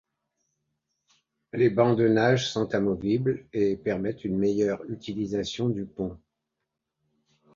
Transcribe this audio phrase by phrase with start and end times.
[1.53, 6.19] Les bancs de nage sont amovibles et permettent une meilleure utilisation du pont.